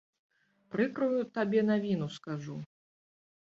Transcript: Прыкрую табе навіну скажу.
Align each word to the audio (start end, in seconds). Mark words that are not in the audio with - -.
Прыкрую 0.75 1.19
табе 1.35 1.59
навіну 1.69 2.09
скажу. 2.17 2.57